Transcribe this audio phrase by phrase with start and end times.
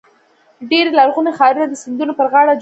[0.69, 2.59] ډېری لرغوني ښارونه د سیندونو پر غاړو جوړ شوي دي.